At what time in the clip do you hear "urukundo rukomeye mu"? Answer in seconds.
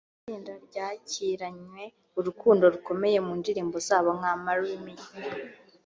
2.19-3.33